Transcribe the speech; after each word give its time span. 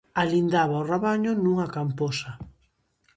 Alindaba 0.21 0.81
o 0.81 0.87
rabaño 0.91 1.31
nunha 1.35 1.67
camposa. 1.75 2.31